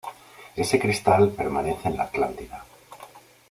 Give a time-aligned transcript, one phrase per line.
[0.55, 2.65] Ese cristal permanece en la Atlántida.